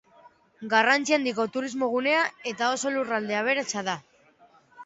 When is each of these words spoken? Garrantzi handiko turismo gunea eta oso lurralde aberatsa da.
Garrantzi 0.71 1.15
handiko 1.17 1.45
turismo 1.57 1.89
gunea 1.93 2.23
eta 2.53 2.73
oso 2.79 2.95
lurralde 2.97 3.39
aberatsa 3.43 3.85
da. 3.93 3.99